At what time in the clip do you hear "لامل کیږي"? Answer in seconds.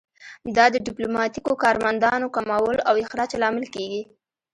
3.41-4.01